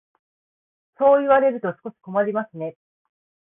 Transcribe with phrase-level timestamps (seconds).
[0.97, 2.75] そう言われると少し困りますね。